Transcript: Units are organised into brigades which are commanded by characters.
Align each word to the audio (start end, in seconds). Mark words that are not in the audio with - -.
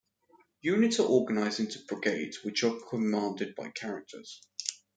Units 0.63 0.99
are 0.99 1.05
organised 1.05 1.59
into 1.59 1.77
brigades 1.85 2.43
which 2.43 2.63
are 2.63 2.75
commanded 2.89 3.53
by 3.53 3.69
characters. 3.69 4.41